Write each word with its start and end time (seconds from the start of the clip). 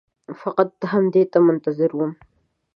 فقط 0.41 0.71
همدې 0.91 1.23
ته 1.31 1.37
منتظر 1.47 1.91
وم. 1.95 2.11